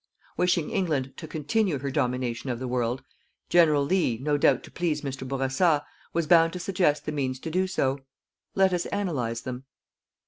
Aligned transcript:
Wishing 0.35 0.71
England 0.71 1.13
to 1.17 1.27
continue 1.27 1.77
her 1.77 1.91
domination 1.91 2.49
of 2.49 2.57
the 2.57 2.67
world, 2.67 3.03
General 3.49 3.83
Lea, 3.85 4.17
no 4.17 4.35
doubt 4.35 4.63
to 4.63 4.71
please 4.71 5.03
Mr. 5.03 5.27
Bourassa, 5.27 5.85
was 6.11 6.25
bound 6.25 6.53
to 6.53 6.59
suggest 6.59 7.05
the 7.05 7.11
means 7.11 7.37
to 7.39 7.51
do 7.51 7.67
so. 7.67 7.99
Let 8.55 8.73
us 8.73 8.87
analyze 8.87 9.41
them. 9.41 9.65